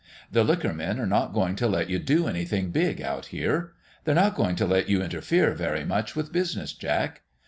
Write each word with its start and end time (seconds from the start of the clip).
The 0.31 0.43
liquor 0.43 0.73
men 0.73 0.99
are 0.99 1.05
not 1.05 1.31
going 1.31 1.55
to 1.57 1.67
let 1.67 1.87
you 1.91 1.99
do 1.99 2.27
anything 2.27 2.71
big 2.71 3.03
out 3.03 3.27
here. 3.27 3.73
They're 4.03 4.15
not 4.15 4.33
going 4.33 4.55
to 4.55 4.65
let 4.65 4.89
you 4.89 4.99
interfere 5.03 5.53
very 5.53 5.83
much 5.85 6.15
with 6.15 6.31
business, 6.33 6.73
Jack. 6.73 7.21